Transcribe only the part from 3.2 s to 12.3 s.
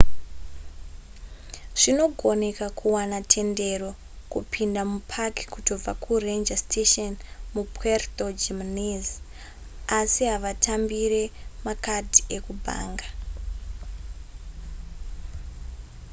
tendero yekupinda kupaki kutobva kuranger station mupuerto jiménez asi havatambire makadhi